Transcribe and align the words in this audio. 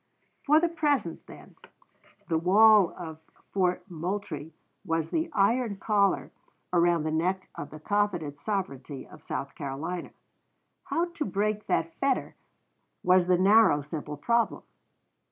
For 0.47 0.59
the 0.59 0.67
present, 0.67 1.27
then, 1.27 1.57
the 2.27 2.39
wall 2.39 2.91
of 2.97 3.19
Fort 3.51 3.83
Moultrie 3.87 4.51
was 4.83 5.11
the 5.11 5.29
iron 5.31 5.75
collar 5.77 6.31
around 6.73 7.03
the 7.03 7.11
neck 7.11 7.49
of 7.53 7.69
the 7.69 7.79
coveted 7.79 8.39
"sovereignty" 8.39 9.07
of 9.07 9.21
South 9.21 9.53
Carolina. 9.53 10.09
How 10.85 11.05
to 11.11 11.23
break 11.23 11.67
that 11.67 11.93
fetter 11.99 12.33
was 13.03 13.27
the 13.27 13.37
narrow, 13.37 13.83
simple 13.83 14.17
problem. 14.17 14.63